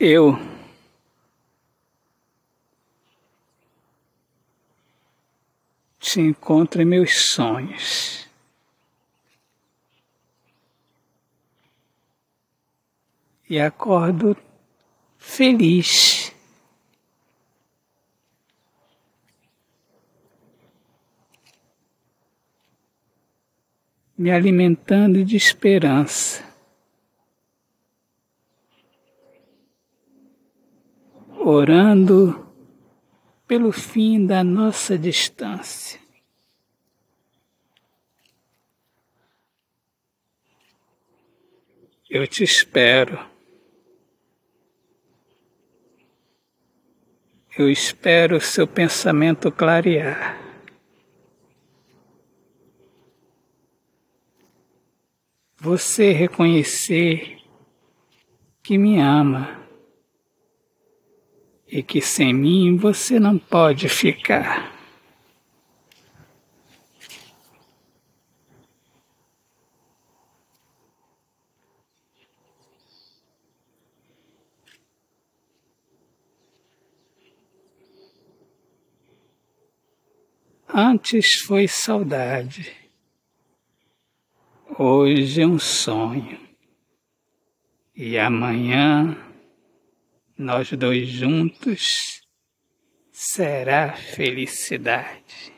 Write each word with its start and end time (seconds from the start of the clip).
Eu 0.00 0.38
te 5.98 6.20
encontro 6.20 6.80
em 6.80 6.84
meus 6.84 7.16
sonhos. 7.16 8.28
E 13.50 13.58
acordo 13.58 14.36
feliz. 15.18 16.32
Me 24.16 24.30
alimentando 24.30 25.24
de 25.24 25.36
esperança. 25.36 26.47
Orando 31.50 32.46
pelo 33.46 33.72
fim 33.72 34.26
da 34.26 34.44
nossa 34.44 34.98
distância. 34.98 35.98
Eu 42.10 42.28
te 42.28 42.44
espero. 42.44 43.18
Eu 47.56 47.70
espero 47.70 48.36
o 48.36 48.40
seu 48.42 48.68
pensamento 48.68 49.50
clarear. 49.50 50.38
Você 55.56 56.12
reconhecer 56.12 57.42
que 58.62 58.76
me 58.76 59.00
ama 59.00 59.66
e 61.70 61.82
que 61.82 62.00
sem 62.00 62.32
mim 62.32 62.76
você 62.76 63.20
não 63.20 63.38
pode 63.38 63.88
ficar. 63.88 64.76
Antes 80.70 81.40
foi 81.40 81.66
saudade, 81.66 82.72
hoje 84.78 85.42
é 85.42 85.46
um 85.46 85.58
sonho, 85.58 86.38
e 87.96 88.16
amanhã 88.16 89.16
nós 90.38 90.70
dois 90.70 91.08
juntos, 91.08 92.22
será 93.10 93.92
felicidade. 93.92 95.52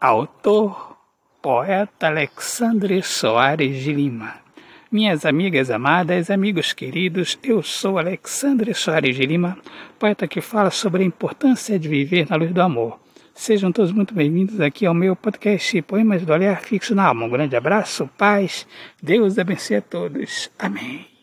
Autor, 0.00 0.98
poeta 1.40 2.08
Alexandre 2.08 3.00
Soares 3.02 3.82
de 3.82 3.92
Lima. 3.92 4.42
Minhas 4.90 5.24
amigas 5.24 5.70
amadas, 5.70 6.30
amigos 6.30 6.72
queridos, 6.72 7.38
eu 7.42 7.62
sou 7.62 7.96
Alexandre 7.96 8.74
Soares 8.74 9.14
de 9.14 9.24
Lima, 9.24 9.56
poeta 9.98 10.26
que 10.26 10.40
fala 10.40 10.70
sobre 10.70 11.04
a 11.04 11.06
importância 11.06 11.78
de 11.78 11.88
viver 11.88 12.28
na 12.28 12.36
luz 12.36 12.52
do 12.52 12.60
amor. 12.60 13.00
Sejam 13.32 13.72
todos 13.72 13.92
muito 13.92 14.14
bem-vindos 14.14 14.60
aqui 14.60 14.84
ao 14.84 14.94
meu 14.94 15.16
podcast 15.16 15.80
Poemas 15.82 16.24
do 16.24 16.32
Olhar 16.32 16.60
Fixo 16.60 16.94
na 16.94 17.06
Alma. 17.06 17.26
Um 17.26 17.30
grande 17.30 17.56
abraço, 17.56 18.08
paz, 18.18 18.66
Deus 19.02 19.38
abençoe 19.38 19.76
a 19.76 19.82
todos. 19.82 20.50
Amém. 20.58 21.13